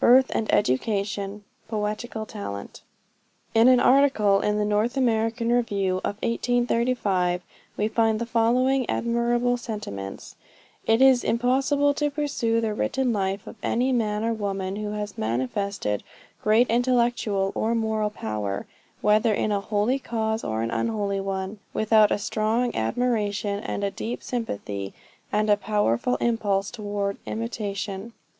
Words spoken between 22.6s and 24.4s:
admiration and a deep